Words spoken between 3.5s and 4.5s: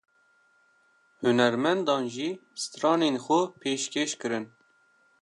pêşkêş kirin.